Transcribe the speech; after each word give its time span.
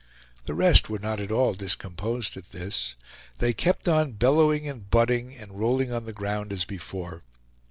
The 0.47 0.55
rest 0.55 0.89
were 0.89 0.97
not 0.97 1.19
at 1.19 1.31
all 1.31 1.53
discomposed 1.53 2.35
at 2.35 2.51
this; 2.51 2.95
they 3.37 3.53
kept 3.53 3.87
on 3.87 4.13
bellowing 4.13 4.67
and 4.67 4.89
butting 4.89 5.35
and 5.35 5.59
rolling 5.59 5.91
on 5.93 6.05
the 6.07 6.11
ground 6.11 6.51
as 6.51 6.65
before. 6.65 7.21